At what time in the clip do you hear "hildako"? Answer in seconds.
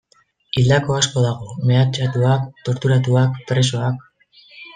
0.59-0.95